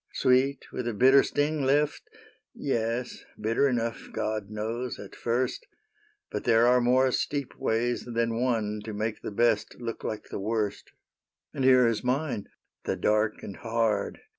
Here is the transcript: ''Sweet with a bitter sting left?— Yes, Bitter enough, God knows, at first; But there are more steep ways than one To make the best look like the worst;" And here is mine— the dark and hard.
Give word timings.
''Sweet 0.23 0.71
with 0.71 0.87
a 0.87 0.95
bitter 0.95 1.21
sting 1.21 1.61
left?— 1.63 2.01
Yes, 2.55 3.23
Bitter 3.39 3.67
enough, 3.67 4.09
God 4.11 4.49
knows, 4.49 4.97
at 4.97 5.13
first; 5.15 5.67
But 6.31 6.43
there 6.43 6.65
are 6.65 6.81
more 6.81 7.11
steep 7.11 7.55
ways 7.59 8.05
than 8.05 8.41
one 8.41 8.81
To 8.85 8.93
make 8.95 9.21
the 9.21 9.29
best 9.29 9.79
look 9.79 10.03
like 10.03 10.29
the 10.29 10.39
worst;" 10.39 10.91
And 11.53 11.63
here 11.63 11.85
is 11.85 12.03
mine— 12.03 12.49
the 12.85 12.95
dark 12.95 13.43
and 13.43 13.57
hard. 13.57 14.21